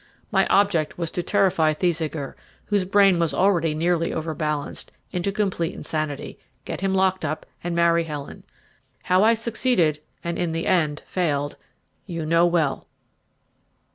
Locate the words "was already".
3.19-3.75